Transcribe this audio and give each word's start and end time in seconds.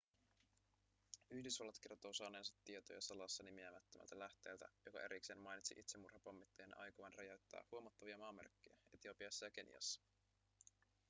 yhdysvallat 1.29 1.79
kertoo 1.79 2.13
saaneensa 2.13 2.53
tietoja 2.63 3.01
salassa 3.01 3.43
nimeämättömältä 3.43 4.19
lähteeltä 4.19 4.67
joka 4.85 5.01
erikseen 5.01 5.39
mainitsi 5.39 5.75
itsemurhapommittajien 5.77 6.77
aikovan 6.77 7.13
räjäyttää 7.17 7.63
huomattavia 7.71 8.17
maamerkkejä 8.17 8.77
etiopiassa 8.93 9.45
ja 9.45 9.51
keniassa 9.51 10.01